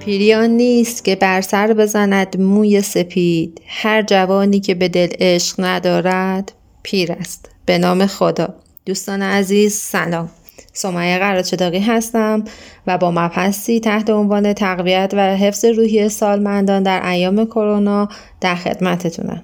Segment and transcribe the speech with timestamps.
[0.00, 3.60] پیریان نیست که بر سر بزند موی سپید.
[3.66, 7.50] هر جوانی که به دل عشق ندارد پیر است.
[7.66, 8.54] به نام خدا.
[8.86, 10.30] دوستان عزیز سلام.
[10.72, 12.44] سمیه قرارچداقی هستم
[12.86, 18.08] و با مبحثی تحت عنوان تقویت و حفظ روحی سالمندان در ایام کرونا
[18.40, 19.42] در خدمتتونم.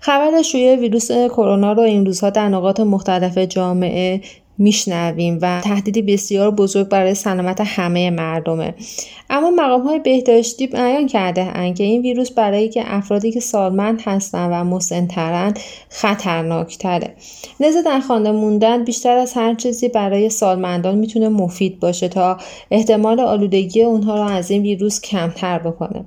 [0.00, 4.20] خبر شیوع ویروس کرونا رو این روزها در نقاط مختلف جامعه
[4.60, 8.74] میشنویم و تهدیدی بسیار بزرگ برای سلامت همه مردمه.
[9.30, 14.02] اما مقام های بهداشتی بیان کرده اند که این ویروس برای که افرادی که سالمند
[14.04, 15.54] هستند و مسنترن
[15.88, 17.14] خطرناکتره.
[17.60, 22.38] لذا در خانه موندن بیشتر از هر چیزی برای سالمندان می‌تونه مفید باشه تا
[22.70, 26.04] احتمال آلودگی اونها رو از این ویروس کمتر بکنه.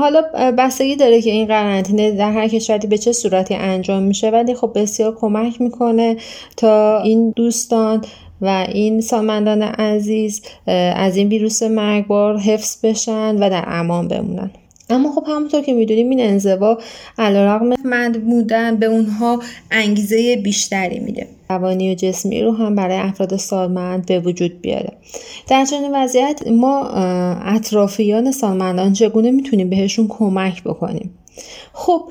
[0.00, 0.22] حالا
[0.58, 4.72] بستگی داره که این قرنطینه در هر کشوری به چه صورتی انجام میشه ولی خب
[4.74, 6.16] بسیار کمک می‌کنه
[6.56, 8.04] تا این دوستان
[8.40, 10.42] و این سالمندان عزیز
[10.96, 14.50] از این ویروس مرگبار حفظ بشن و در امان بمونن.
[14.90, 16.78] اما خب همونطور که می‌دونیم این انزوا
[17.18, 21.26] علیرغم مند بودن به اونها انگیزه بیشتری میده.
[21.50, 24.92] روانی و جسمی رو هم برای افراد سالمند به وجود بیاره.
[25.48, 26.88] در چنین وضعیت ما
[27.44, 31.10] اطرافیان سالمندان چگونه می‌تونیم بهشون کمک بکنیم؟
[31.72, 32.02] خب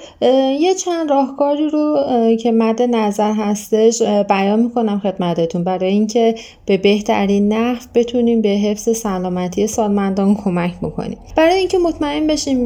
[0.59, 1.97] یه چند راهکاری رو
[2.39, 5.63] که مد نظر هستش بیان می‌کنم خدمتتون.
[5.63, 11.17] برای اینکه به بهترین نحو بتونیم به حفظ سلامتی سالمندان کمک بکنیم.
[11.35, 12.65] برای اینکه مطمئن بشیم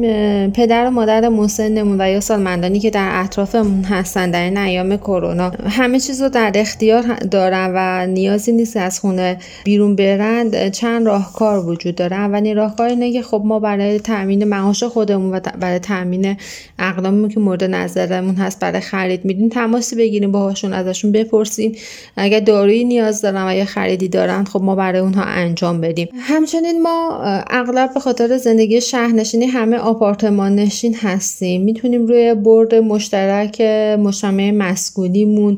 [0.50, 5.52] پدر و مادر مسنمون و یا سالمندانی که در اطرافمون هستن در این ایام کرونا
[5.68, 11.68] همه چیز رو در اختیار دارن و نیازی نیست از خونه بیرون برند چند راهکار
[11.68, 12.16] وجود داره.
[12.16, 16.36] اولین راهکار اینه که خب ما برای تامین معاش خودمون و برای تامین
[16.78, 21.72] اقلامی که مورد نظرمون هست برای خرید میدیم تماسی بگیریم باهاشون ازشون بپرسیم
[22.16, 26.08] اگر دارویی نیاز دارن و یا خریدی دارن خب ما برای اونها انجام بدیم.
[26.14, 31.62] همچنین ما اغلب به خاطر زندگی شهرنشینی همه آپارتمان نشین هستیم.
[31.62, 33.60] می‌تونیم روی برد مشترک
[34.00, 35.56] مجتمع مسکونیمون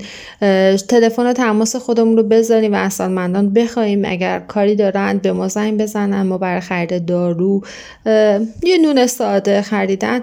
[0.88, 5.80] تلفن تماس خودمون رو بذاریم و از سالمندان بخوایم اگر کاری دارن به ما زنگ
[5.80, 7.62] بزنن ما برای خرید دارو
[8.62, 10.20] یه نون ساده خریدن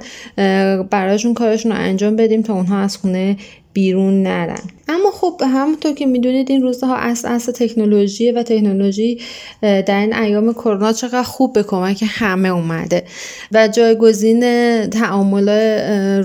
[0.89, 3.37] براشون کارشون رو انجام بدیم تا اونها از خونه
[3.73, 4.59] بیرون نرن.
[4.87, 9.19] اما خب همونطور که می‌دونید این روزها اصل اصل تکنولوژی و تکنولوژی
[9.61, 13.03] در این ایام کرونا چقدر خوب به کمک همه اومده
[13.51, 14.41] و جایگزین
[14.85, 15.49] تعامل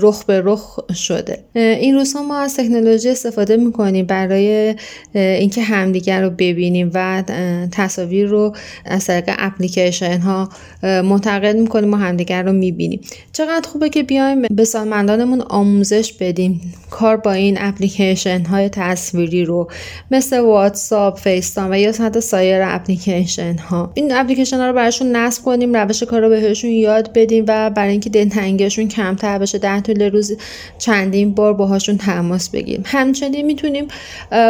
[0.01, 1.43] رخ به رخ شده.
[1.55, 4.75] این روزها ما از تکنولوژی استفاده می‌کنیم برای
[5.13, 7.23] اینکه همدیگر رو ببینیم و
[7.71, 8.55] تصاویر رو
[8.85, 10.49] از طریق اپلیکیشن ها
[10.83, 13.01] منتقل می‌کنیم و همدیگر رو می‌بینیم.
[13.33, 16.73] چقدر خوبه که بیایم به سالمندانمون آموزش بدیم.
[16.89, 19.71] کار با این اپلیکیشن های تصویری رو
[20.11, 25.43] مثل واتساپ، فیستان و یا حتی سایر اپلیکیشن ها این اپلیکیشن ها رو براشون نصب
[25.43, 30.01] کنیم روش کار رو بهشون یاد بدیم و برای اینکه دلتنگیشون کمتر بشه در طول
[30.01, 30.37] روز
[30.77, 32.83] چندین بار باهاشون تماس بگیریم.
[32.85, 33.87] همچنین می‌تونیم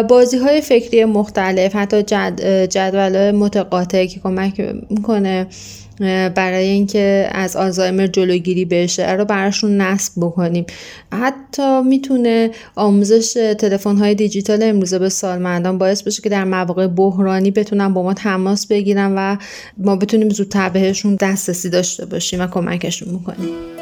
[0.09, 5.47] بازی های فکری مختلف حتی جد، جدول متقاطع که کمک می‌کنه
[6.35, 10.65] برای اینکه از آلزایمر جلوگیری بشه رو براشون نصب بکنیم.
[11.13, 17.51] حتی می‌تونه آموزش تلفن های دیجیتال امروزه به سالمندان باعث بشه که در مواقع بحرانی
[17.51, 19.37] بتونن با ما تماس بگیرن و
[19.77, 23.78] ما بتونیم زودتر بهشون دسترسی داشته باشیم و کمکشون بکنیم.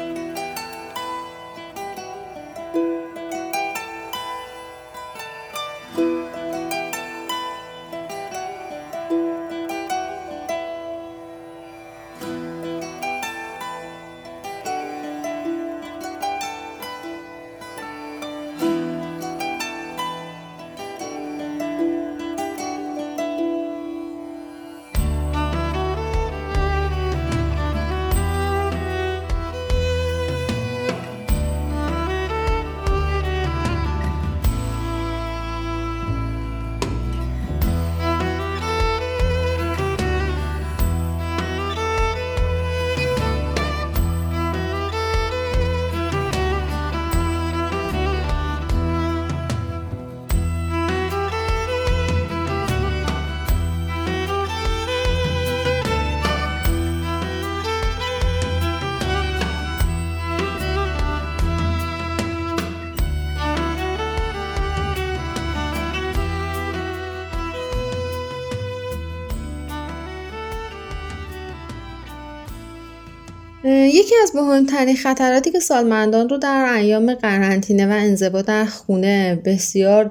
[73.68, 80.10] یکی از مهمترین خطراتی که سالمندان رو در ایام قرنطینه و انزوا در خونه بسیار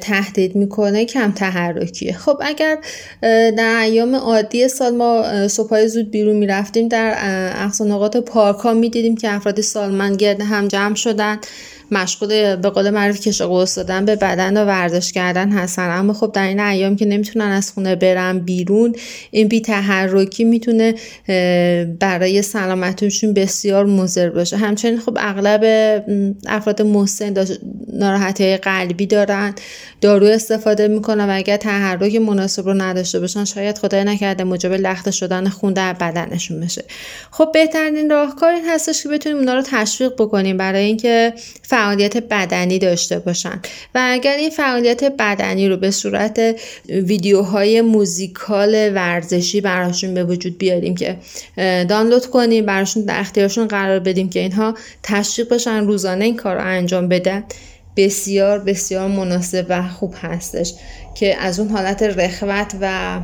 [0.00, 2.12] تهدید می‌کنه کم تحرکیه.
[2.12, 2.78] خب اگر
[3.56, 7.14] در ایام عادی سال ما صبحای زود بیرون می‌رفتیم در
[7.56, 11.38] اقصا نقاط پارک ها می‌دیدیم که افراد سالمند گرد هم جمع شدن.
[11.92, 15.90] مشغول به قول معروف کش قوس دادن به بدن و ورزش کردن هستن.
[15.90, 18.94] اما خب در این ایام که نمی‌تونن از خونه برن بیرون
[19.30, 20.94] این بی تحرکی می‌تونه
[22.00, 24.56] برای سلامتشون بسیار مضر باشه.
[24.56, 25.64] همچنین خب اغلب
[26.46, 27.34] افراد مسن
[27.92, 29.54] ناراحتی قلبی دارن
[30.00, 35.10] دارو استفاده می‌کنن و اگر تحرک مناسب رو نداشته باشن شاید خدای نکرده موجب لخته
[35.10, 36.84] شدن خون در بدنشون بشه.
[37.30, 40.56] خب بهترین راهکار این هستش که بتونیم اونا رو تشویق بکنیم.
[40.56, 41.32] برای اینکه
[41.82, 43.60] فعالیت بدنی داشته باشن.
[43.94, 46.40] و اگر این فعالیت بدنی رو به صورت
[46.88, 51.16] ویدیوهای موزیکال ورزشی براشون به وجود بیاریم که
[51.84, 56.64] دانلود کنیم براشون در اختیارشون قرار بدیم که اینها تشویق بشن روزانه این کار رو
[56.64, 57.44] انجام بدن.
[57.96, 60.74] بسیار بسیار مناسب و خوب هستش
[61.14, 63.20] که از اون حالت رخوت و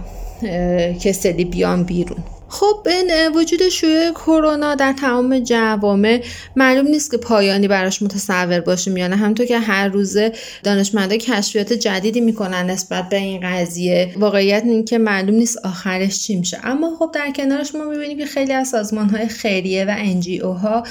[1.01, 2.25] کسلی بیان بیرون.
[2.49, 6.23] خب این وجود شیوع کرونا در تمام جوامع
[6.57, 10.33] معلوم نیست که پایانی براش متصور باشیم یا نه همونطور که هر روزه
[10.65, 16.37] دانشمندا کشفیات جدیدی می‌کنن نسبت به این قضیه واقعیت این که معلوم نیست آخرش چی
[16.37, 16.59] میشه.
[16.65, 20.83] اما خب در کنارش ما می‌بینیم که خیلی از سازمان های خیریه و انجی ها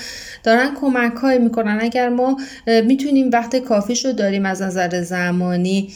[0.43, 1.77] دارن کمک های می‌کنن.
[1.81, 2.37] اگر ما
[2.85, 5.93] می‌تونیم وقت کافیش رو داریم از نظر زمانی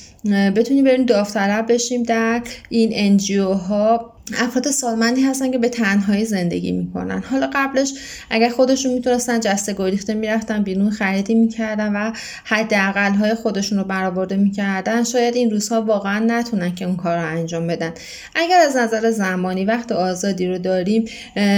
[0.55, 6.71] بتونیم بریم داوطلب بشیم در این انجیو ها افراد سالمندی هستن که به تنهایی زندگی
[6.71, 7.23] می‌کنن.
[7.29, 7.93] حالا قبلش
[8.29, 12.11] اگر خودشون می‌تونستن جسته گریخته می‌رفتن بیرون خریدی می‌کردن و
[12.43, 17.25] حداقل های خودشون رو برآورده می‌کردن شاید این روزها واقعا نتونن که اون کار رو
[17.25, 17.91] انجام بدن.
[18.35, 21.05] اگر از نظر زمانی وقت آزادی رو داریم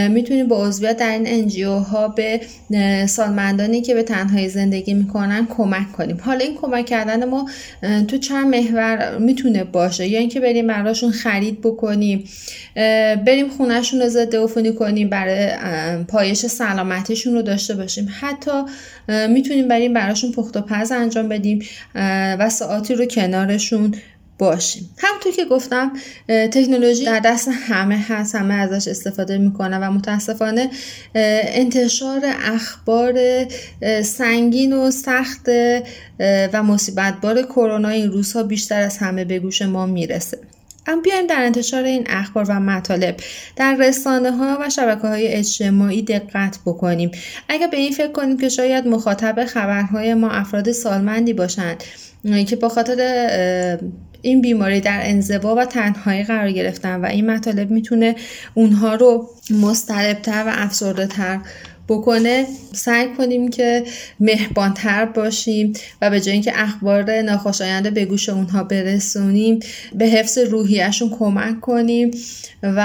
[0.10, 2.42] می‌تونیم با عضویت در این انجیو ها به
[3.08, 6.18] سالمندانی که به تنهایی زندگی می‌کنن کمک کنیم.
[6.22, 7.50] حالا این کمک کردن ما
[8.08, 10.08] تو چند محور می‌تونه باشه.
[10.08, 12.24] یا اینکه بریم براشون خرید بکنیم.
[13.26, 15.50] بریم خونهشون رو ضد عفونی کنیم برای
[16.04, 18.10] پایش سلامتیشون رو داشته باشیم.
[18.20, 18.52] حتی
[19.30, 21.66] می‌تونیم بریم براشون پخت و پز انجام بدیم
[22.40, 23.96] و ساعتی رو کنارشون
[24.40, 24.90] باشیم.
[24.98, 25.92] همونطور که گفتم
[26.28, 30.70] تکنولوژی در دست همه هست همه ازش استفاده می‌کنن و متاسفانه
[31.16, 33.20] انتشار اخبار
[34.04, 35.50] سنگین و سخت
[36.54, 40.38] و مصیبتبار کرونا این روزها بیشتر از همه به گوش ما می‌رسه.
[40.88, 43.16] اما بیایم در انتشار این اخبار و مطالب.
[43.56, 47.12] در رسانه ها و شبکه های اجتماعی دقت بکنیم.
[47.50, 51.84] اگر به این فکر کنیم که شاید مخاطب خبرهای ما افراد سالمندی باشند
[52.48, 52.98] که با خاطر
[54.22, 58.16] این بیماری در انزوا و تنهایی قرار گرفتن و این مطالب می‌تونه
[58.54, 59.30] اونها رو
[59.62, 61.40] مستربتر و افسرده تر
[61.88, 63.84] بکنه سعی کنیم که
[64.20, 69.60] مهربانتر باشیم و به جای اینکه اخبار ناخوشایند به گوش اونها برسونیم
[69.96, 72.12] به حفظ روحیشون کمک کنیم
[72.64, 72.80] و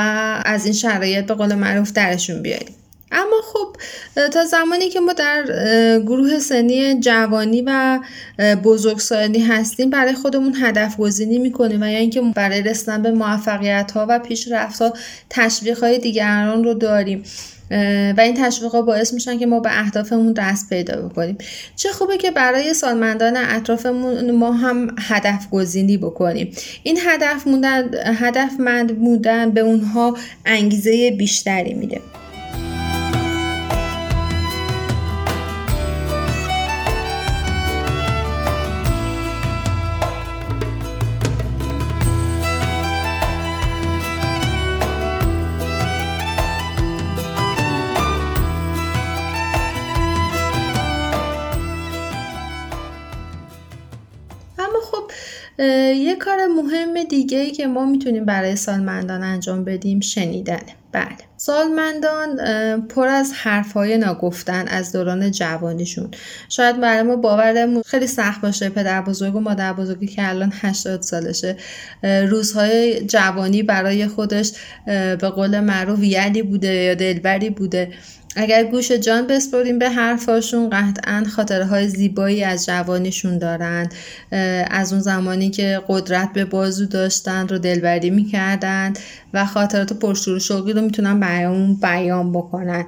[0.44, 2.74] از این شرایط به قول معروف درشون بیاریم.
[3.12, 3.76] اما خب
[4.28, 5.44] تا زمانی که ما در
[6.06, 8.00] گروه سنی جوانی و
[8.64, 14.06] بزرگسالی هستیم برای خودمون هدف گزینی می‌کنیم و یا اینکه برای رسیدن به موفقیت ها
[14.08, 14.92] و پیشرفت ها
[15.30, 17.22] تشویق های دیگران رو داریم.
[18.16, 21.38] و این تشویقا باعث میشن که ما به اهدافمون دست پیدا بکنیم.
[21.76, 26.52] چه خوبه که برای سالمندان اطرافمون ما هم هدف گزینی بکنیم.
[26.82, 32.00] این هدف موندن هدفمند بودن به اونها انگیزه بیشتری میده.
[55.58, 60.74] یه کار مهم دیگه ای که ما می‌تونیم برای سالمندان انجام بدیم شنیدنه.
[60.92, 61.16] بله.
[61.36, 62.36] سالمندان
[62.88, 66.10] پر از حرفهای ناگفتن از دوران جوانیشون.
[66.48, 71.02] شاید برای ما باورمون خیلی سخت باشه پدر بزرگ و مادر بزرگی که الان 80
[71.02, 71.56] سالشه.
[72.02, 74.52] روزهای جوانی برای خودش
[74.86, 77.92] به قول معروف یدی بوده یا دلبری بوده.
[78.40, 83.88] اگر گوش جان بسپریم به حرفاشون قطعا خاطرهای زیبایی از جوانیشون دارن
[84.70, 88.92] از اون زمانی که قدرت به بازو داشتن رو دلبری می‌کردن
[89.34, 92.84] و خاطرات پرشور و شوقی رو می‌تونن بیان بیان بکنن.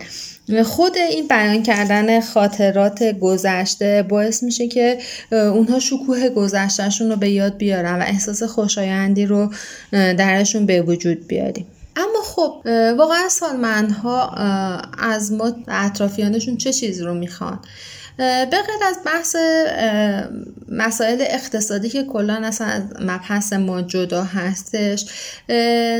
[0.64, 4.98] خود این بیان کردن خاطرات گذشته باعث میشه که
[5.32, 9.52] اونها شکوه گذشتهشون رو به یاد بیارن و احساس خوشایندی رو
[9.92, 11.66] درشون به وجود بیاریم.
[11.96, 12.62] اما خب
[12.98, 14.30] واقعا سالمندها
[14.98, 17.58] از ما اطرافیانشون چه چیزی رو می‌خوان؟
[18.16, 18.56] به
[18.88, 19.36] از بحث
[20.68, 25.04] مسائل اقتصادی که کلا اصلا از مبحث ما جدا هستش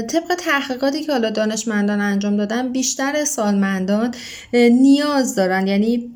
[0.08, 4.14] طبق تحقیقاتی که حالا دانشمندان انجام دادن بیشتر سالمندان
[4.52, 6.10] نیاز دارن یعنی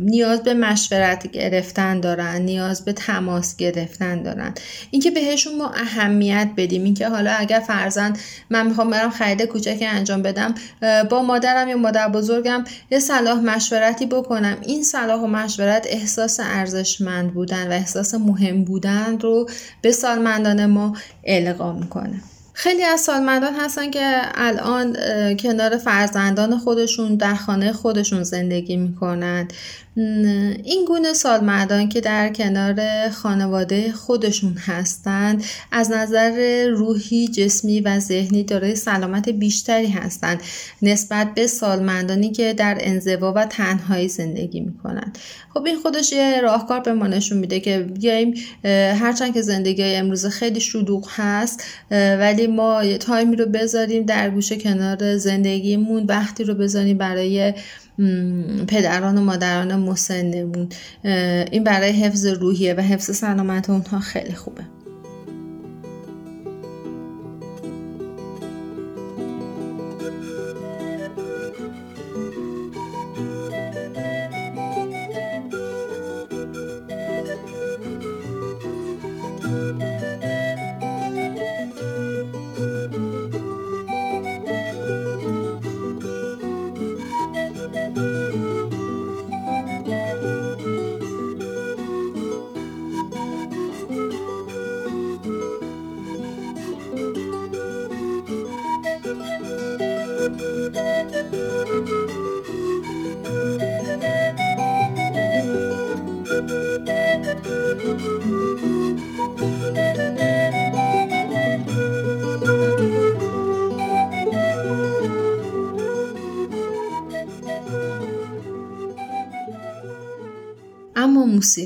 [0.00, 4.54] نیاز به مشورت گرفتن دارن نیاز به تماس گرفتن دارن.
[4.90, 8.18] اینکه بهشون ما اهمیت بدیم اینکه حالا اگر فرزند
[8.50, 10.54] من می‌خوام برم خرید کوچکی انجام بدم
[11.10, 14.56] با مادرم یا مادر بزرگم یه صلاح مشورتی بکنم.
[14.62, 19.48] این صلاح و مشورت احساس ارزشمند بودن و احساس مهم بودن رو
[19.82, 22.20] به سالمندان ما القا می‌کنه.
[22.54, 24.96] خیلی از سالمندان هستن که الان
[25.36, 29.52] کنار فرزندان خودشون در خانه خودشون زندگی می‌کنند
[29.96, 38.42] این گونه سالمردان که در کنار خانواده خودشون هستند از نظر روحی، جسمی و ذهنی
[38.42, 40.40] دارای سلامت بیشتری هستند
[40.82, 45.18] نسبت به سالمندانی که در انزوا و تنهایی زندگی می‌کنند.
[45.54, 48.34] خب این خودش یه راهکار به ما نشون میده که بیایم
[49.00, 55.16] هرچند که زندگی امروز خیلی شلوغ هست ولی ما تایمی رو بذاریم در گوشه کنار
[55.16, 57.54] زندگیمون وقتی رو بذاریم برای
[58.68, 60.68] پدران و مادران مسنمون
[61.52, 64.62] این برای حفظ روحیه و حفظ سلامت اونها خیلی خوبه.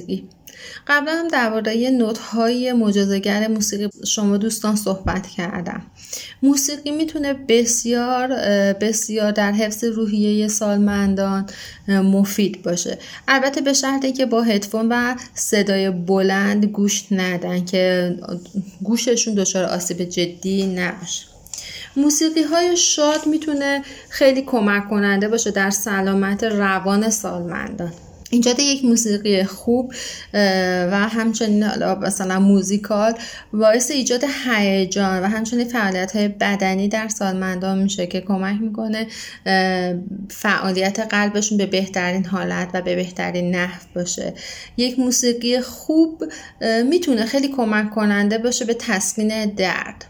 [0.07, 0.29] موسیقی.
[0.87, 5.83] قبلا هم درباره نوت های مجازگر موسیقی شما دوستان صحبت کردم.
[6.43, 8.29] موسیقی می‌تونه بسیار
[8.73, 11.47] بسیار در حفظ روحیه سالمندان
[11.89, 12.99] مفید باشه.
[13.29, 18.15] البته به شرطی که با هدفون و صدای بلند گوش ندن که
[18.83, 21.27] گوششون دچار آسیب جدی نباشه.
[21.97, 27.93] موسیقی های شاد می‌تونه خیلی کمک کننده باشه در سلامت روان سالمندان.
[28.37, 29.93] ایجاد یک موسیقی خوب
[30.93, 31.65] و همچنین
[32.03, 33.15] مثلا موزیکال
[33.53, 39.07] باعث ایجاد هیجان و همچنین فعالیت های بدنی در سالمندان میشه که کمک می‌کنه
[40.31, 44.35] فعالیت قلبشون به بهترین حالت و به بهترین نحو باشه.
[44.77, 46.25] یک موسیقی خوب
[46.89, 50.05] می‌تونه خیلی کمک کننده باشه به تسکین درد.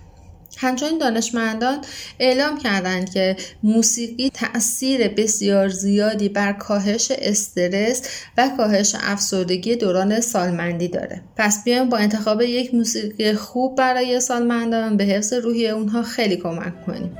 [0.56, 1.78] همچنین دانشمندان
[2.20, 8.02] اعلام کردند که موسیقی تاثیر بسیار زیادی بر کاهش استرس
[8.38, 11.20] و کاهش افسردگی دوران سالمندی داره.
[11.36, 16.86] پس بیایم با انتخاب یک موسیقی خوب برای سالمندان به حفظ روحی اونها خیلی کمک
[16.86, 17.16] کنیم.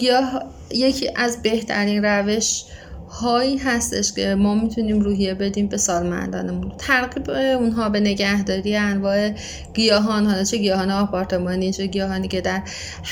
[0.00, 2.64] گیاه یکی از بهترین روش
[3.10, 6.72] هایی هستش که ما می‌تونیم روحیه بدیم به سالمندانمون.
[6.78, 9.30] ترغیب اونها به نگهداری انواع
[9.74, 12.62] گیاهان حالا چه گیاهان آپارتمانی چه گیاهانی که در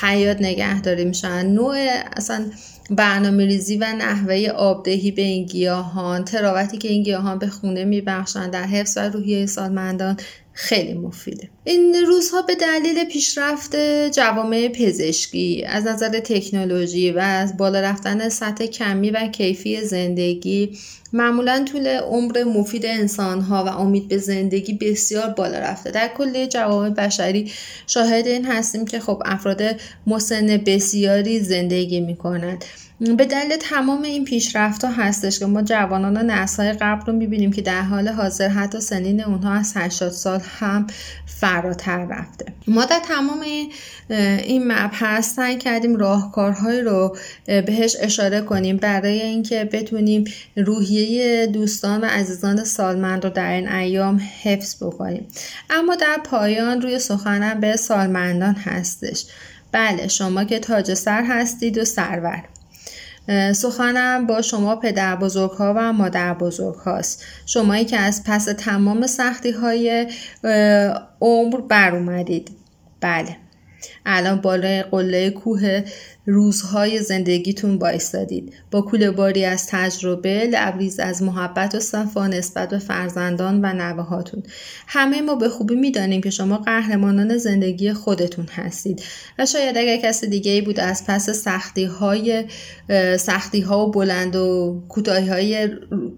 [0.03, 1.47] حیات نگهداری میشن.
[1.47, 1.77] نوع
[2.17, 2.45] اصلا
[2.91, 8.51] برنامه ریزی و نحوه آبدهی به این گیاهان تراوتی که این گیاهان به خونه میبخشند
[8.51, 10.17] در حفظ و روحیه سالمندان
[10.61, 11.51] خیلی مفیده.
[11.65, 13.77] این روزها به دلیل پیشرفت
[14.11, 20.79] جوامع پزشکی از نظر تکنولوژی و از بالا رفتن سطح کمی و کیفی زندگی
[21.13, 25.91] معمولا طول عمر مفید انسان ها و امید به زندگی بسیار بالا رفته.
[25.91, 27.53] در کل جوامع بشری
[27.87, 29.63] شاهد این هستیم که خب افراد
[30.07, 32.65] مسن بسیاری زندگی می کنند
[33.01, 37.53] به دلیل تمام این پیشرفت ها هستش که ما جوانان و نسل قبل رو می‌بینیم
[37.53, 40.87] که در حال حاضر حتی سنین اونها از 80 سال هم
[41.27, 42.45] فراتر رفته.
[42.67, 43.41] ما در تمام
[44.45, 50.25] این مبحث سعی کردیم راهکارهایی رو بهش اشاره کنیم برای اینکه بتونیم
[50.99, 55.29] روحیه دوستان و عزیزان سالمند رو در این ایام حفظ بکنیم.
[55.71, 59.27] اما در پایان روی سخنم به سالمندان هستش.
[59.73, 62.45] بله شما که تاج سر هستید و سرور.
[63.53, 69.07] سخنم با شما پدر بزرگ ها و مادر بزرگ هاست شمایی که از پس تمام
[69.07, 70.07] سختی های
[71.21, 72.51] عمر بر اومدید.
[73.01, 73.37] بله.
[74.07, 75.83] الان بالای قله کوه
[76.31, 78.53] روزهای زندگیتون بایستادید.
[78.71, 84.43] با کول باری از تجربه لبریز از محبت و صفا نسبت به فرزندان و نوهاتون
[84.87, 89.03] همه ما به خوبی می‌دانیم که شما قهرمانان زندگی خودتون هستید.
[89.39, 92.45] و شاید اگر کسی دیگه ای بود از پس سختی های
[93.19, 95.69] سختی ها و بلند و کوتاهی های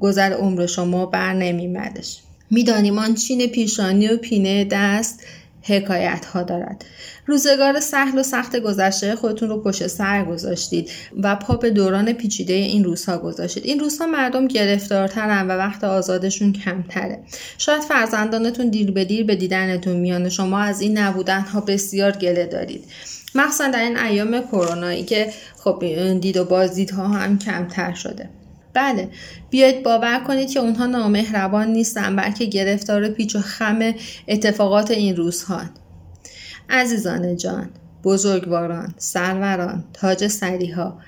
[0.01, 5.23] گذر عمر شما بر نمیمدش می‌دانیم آن چین پیشانی و پینه دست
[5.63, 6.85] حکایت ها دارد.
[7.27, 10.91] روزگار سهل و سخت گذشته خودتون رو پشت سر گذاشتید
[11.23, 13.65] و پا به دوران پیچیده این روزها گذاشتید.
[13.65, 17.19] این روزها مردم گرفتارترن و وقت آزادشون کمتره.
[17.59, 22.47] شاید فرزندانتون دیر به دیر به دیدنتون میان شما از این نبودن ها بسیار گله
[22.47, 22.85] دارید.
[23.35, 25.85] مخصوصا در این ایام کرونایی که خب
[26.21, 28.29] دید و بازدیدها هم کمتر شده.
[28.75, 29.09] بله.
[29.51, 33.95] بیایید باور کنید که اونها نامهربان نیستن بلکه گرفتار پیچ و خم
[34.29, 35.61] اتفاقات این روزها
[36.71, 37.71] عزیزان جان
[38.05, 40.99] بزرگواران سروران تاج سریها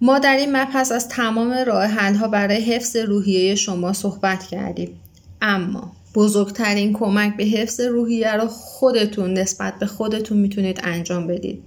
[0.00, 5.00] ما در این مبحث از تمام راه ها برای حفظ روحیه شما صحبت کردیم.
[5.42, 11.64] اما بزرگترین کمک به حفظ روحیه را خودتون نسبت به خودتون می‌تونید انجام بدید.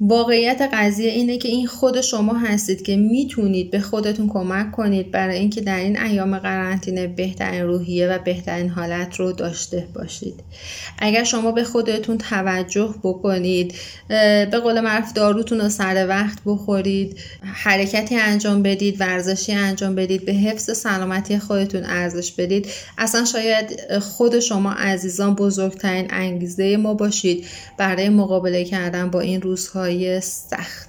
[0.00, 5.38] واقعیت قضیه اینه که این خود شما هستید که می‌تونید به خودتون کمک کنید برای
[5.38, 10.34] اینکه در این ایام قرنطینه بهترین روحیه و بهترین حالت رو داشته باشید.
[10.98, 13.74] اگر شما به خودتون توجه بکنید
[14.50, 20.32] به قول معروف داروتون رو سر وقت بخورید حرکتی انجام بدید ورزشی انجام بدید به
[20.32, 22.66] حفظ سلامتی خودتون ارزش بدید
[22.98, 27.46] اصلا شاید خود شما عزیزان بزرگترین انگیزه ما باشید
[27.78, 29.40] برای مقابله کردن با این
[29.88, 30.88] روزهای سخت.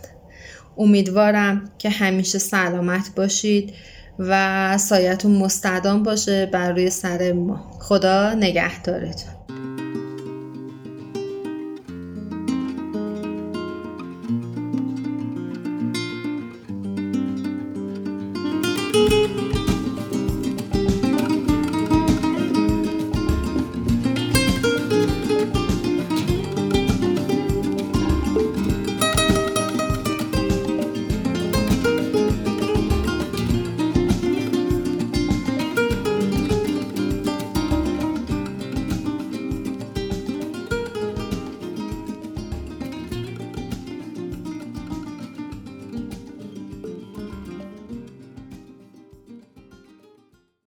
[0.77, 3.73] امیدوارم که همیشه سلامت باشید
[4.19, 7.71] و سایتون مستدام باشه بر روی سر ما.
[7.79, 9.38] خدا نگهدارتون.